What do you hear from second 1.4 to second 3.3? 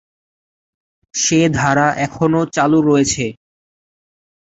ধারা এখনও চালু রয়েছে।